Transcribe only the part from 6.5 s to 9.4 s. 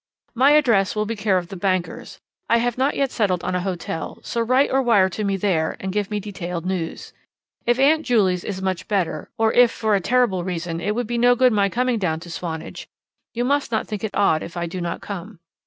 news. If Aunt Juley is much better,